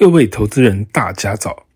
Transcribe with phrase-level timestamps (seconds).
[0.00, 1.66] 各位投资人，大家早！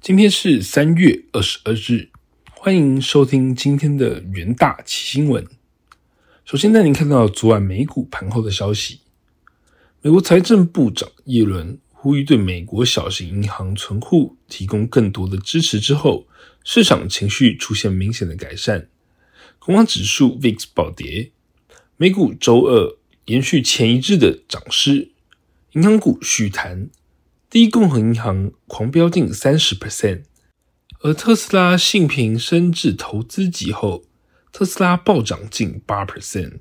[0.00, 2.08] 今天是三月二十二日，
[2.50, 5.46] 欢迎收听今天的元大奇新闻。
[6.44, 9.02] 首先带您看到昨晚美股盘后的消息：
[10.02, 16.26] 美国财政部长耶伦呼吁对美国小型银行存户提供更多的支持之后，
[16.64, 18.88] 市场情绪出现明显的改善，
[19.60, 21.30] 恐慌指数 VIX 暴跌，
[21.96, 22.96] 美股周二
[23.26, 25.12] 延续前一日的涨势，
[25.74, 26.90] 银行股续弹。
[27.50, 30.24] 第一共和银行狂飙近三十 percent，
[31.00, 34.04] 而特斯拉信评升至投资级后，
[34.52, 36.58] 特斯拉暴涨近八 percent。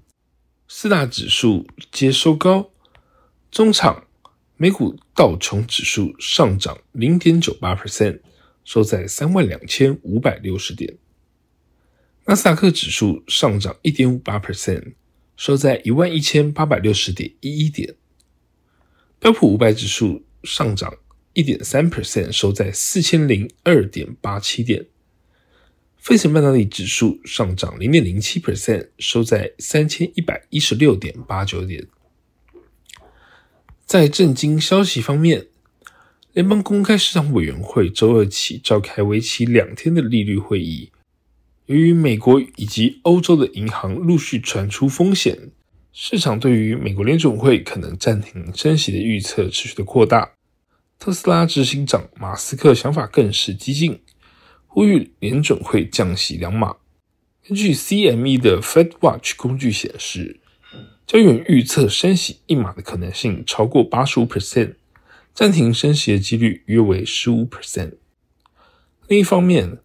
[0.70, 2.72] 四大指数皆收高，
[3.52, 4.06] 中场
[4.56, 8.22] 美股道琼指数上涨零点九八 percent，
[8.64, 10.96] 收在三万两千五百六十点；
[12.28, 14.94] 纳斯达克指数上涨一点五八 percent，
[15.36, 17.96] 收在一万一千八百六十点一一点；
[19.20, 20.24] 标普五百指数。
[20.44, 20.94] 上涨
[21.34, 24.86] 一点三 percent，收在四千零二点八七点。
[25.98, 31.86] 费城半导体指数上涨零点零七 percent，收在三千一百一十六点八九点。
[33.86, 35.48] 在震惊消息方面，
[36.34, 40.92] 联邦公开市场委员会周二起召开为期两天的利率会议。
[41.66, 45.52] 由于美国以及欧洲的银行陆续传出风险，
[45.92, 50.37] 市场对于美国联总会可能暂停升息的预测持续的扩大。
[51.00, 54.02] 特斯拉执行长马斯克想法更是激进，
[54.66, 56.76] 呼吁联准会降息两码。
[57.48, 60.40] 根据 CME 的 Fed Watch 工具显示，
[61.06, 64.74] 交易员预测升息一码的可能性超过八十五 percent，
[65.34, 67.94] 暂停升息的几率约为十五 percent。
[69.08, 69.78] 另一方面，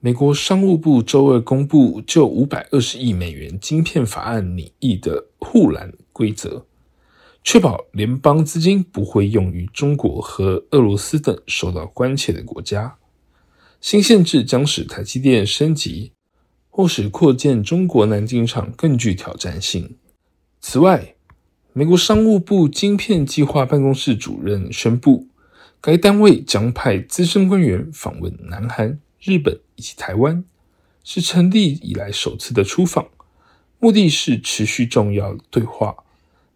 [0.00, 6.66] 美国商务部周二公布就五百二十亿美元晶片法案拟议的护栏规则。
[7.44, 12.96] 确保联邦资金不会用于中国和俄罗斯等受到关切的国家。
[13.80, 16.12] 新限制将使台积电升级，
[16.70, 19.96] 或使扩建中国南京厂更具挑战性。
[20.60, 21.16] 此外，
[21.72, 25.26] 美国商务部晶片计划办公室主任宣布，
[25.80, 30.44] 该单位将派资深官员访问南韩、日本以及台湾，
[31.02, 33.08] 是成立以来首次的出访，
[33.80, 35.96] 目的是持续重要对话。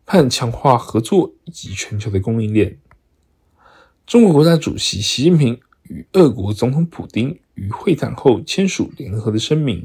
[0.06, 2.78] 盼强化合作以及全球的供应链。
[4.06, 9.84] 中国国家主席习近平与俄国总统普京于会谈后签署联合的声明，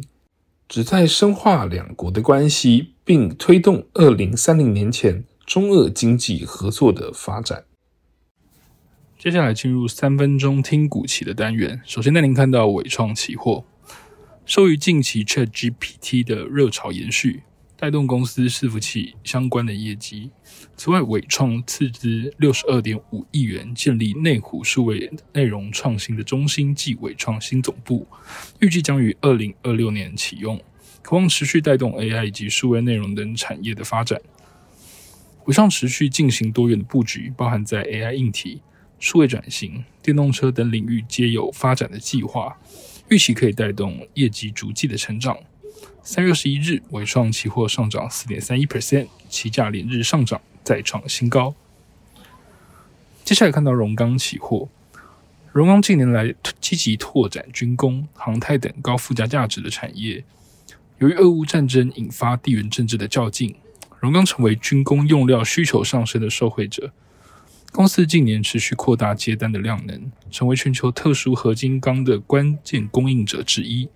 [0.70, 7.66] 旨在深化两国的关系，并推动二零三零年前中俄经济合作的发展。
[9.18, 13.64] 接下来进入三分钟听股期的单元，首先带您看到伟创期货，
[14.46, 17.44] 受于近期 Chat GPT 的热潮延续。
[17.82, 20.30] 带动公司伺服器相关的业绩。
[20.78, 28.08] 此外，伟创斥资六十二点五亿元建立内湖数位内容创新的中心暨伟创新总部，
[28.60, 30.62] 预计将于二零二六年启用，
[31.02, 34.22] 渴望持续带动 AI 以及数位内容等产业的发展。
[35.46, 38.62] 伟创持续进行多元的布局，包含在 AI 硬体、
[39.00, 42.56] 数位转型、电动车等领域皆有发展的计划，
[43.10, 45.36] 预期可以带动业绩逐季的成长。
[46.04, 51.54] 三月十一日，尾创期货上涨四点三一 percent，期价连日上涨，再创新高。
[53.24, 54.68] 接下来看到荣钢期货，
[55.54, 60.24] 荣钢近年来积极拓展军工、航太等高附加价值的产业。
[60.98, 63.56] 由于俄乌战争引发地缘政治的较劲，
[64.00, 66.92] 荣钢成为军工用料需求上升的受惠者。
[67.72, 73.88] 公司近年持续扩大接单的量能，成为全球特殊合金钢的关键供应者之一。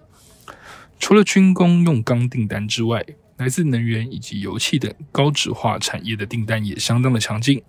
[0.99, 3.05] 除了军工用钢订单之外，
[3.37, 7.61] 来自能源以及油气等高质化产业的订单也相当的强劲，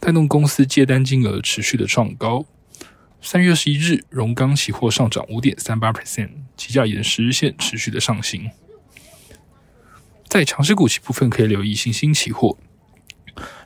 [0.00, 2.44] 带动公司接单金额持续的创高。
[3.22, 8.50] 三月二十一日，荣钢期货上涨五点三八 percent，期价沿十日线持续的上行。
[10.28, 12.58] 在强势股期部分，可以留意新兴期货，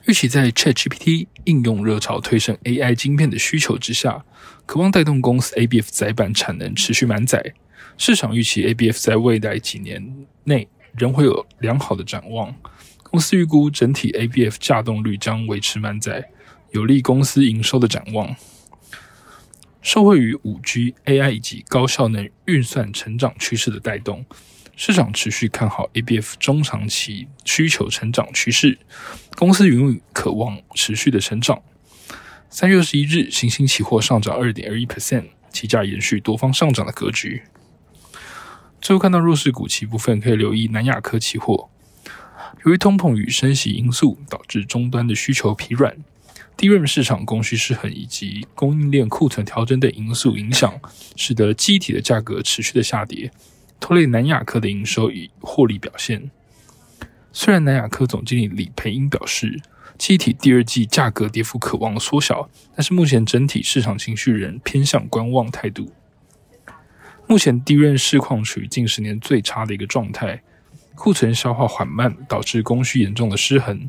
[0.06, 4.24] 预期在 ChatGPT 应用热潮推升 AI 晶片的需求之下，
[4.66, 7.54] 渴望带动公司 ABF 载板产能持续满载。
[7.96, 12.54] 市场预期 ABF 在未来几年内仍会有良好的展望。
[13.02, 16.30] 公司预估整体 ABF 稼动率将维持满载，
[16.70, 18.34] 有利公司营收的展望。
[19.82, 24.24] 受惠于五 G、AI 以及高效能运算成长趋势的带动，
[24.76, 28.78] 市场持续看好 ABF 中长期需求成长趋势。
[29.36, 31.60] 公司云云渴望持续的成长。
[32.50, 37.42] 三月二十一日，新兴期货上涨二点二一 percent，期价延续多方上涨的格局。
[38.80, 41.68] 最后看到弱势股期部分，可以留意南亚科期货。
[42.64, 45.96] 由于通膨与升息因素导致终端的需求疲软
[46.56, 50.80] ，DRAM 市场供需失衡以及供应链库存调整等因素影响，
[51.14, 53.30] 使得机体的价格持续的下跌，
[53.78, 56.30] 拖累南亚科的营收与获利表现。
[57.32, 59.60] 虽然南亚科总经理李培英表示，
[59.96, 65.92] 机体第二季价格跌幅可望缩小，但是目前整体市场情绪仍偏向观望态度。
[67.30, 70.42] 目前 DRAM 市况处于近十年最差的一个状态，
[70.96, 73.88] 库存消化缓慢，导致供需严重的失衡。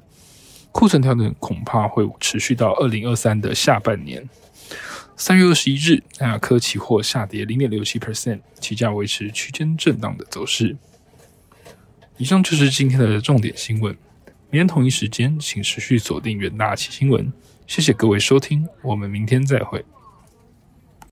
[0.71, 4.29] 库存调整恐怕会持续到二零二三的下半年。
[5.17, 10.77] 三月二十一日，南亚科期货下跌零点六七 percent，期价维持区间震荡的走势。
[12.17, 13.91] 以上就是今天的重点新闻。
[14.51, 17.33] 明天同一时间，请持续锁定远大奇新闻。
[17.65, 19.83] 谢谢各位收听，我们明天再会。